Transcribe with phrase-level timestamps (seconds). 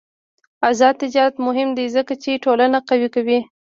[0.69, 3.39] آزاد تجارت مهم دی ځکه چې ټولنه قوي کوي.